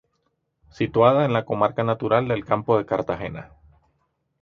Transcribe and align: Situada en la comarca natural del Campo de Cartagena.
Situada 0.77 1.25
en 1.25 1.31
la 1.31 1.45
comarca 1.45 1.83
natural 1.83 2.27
del 2.27 2.43
Campo 2.43 2.75
de 2.75 2.87
Cartagena. 2.87 3.51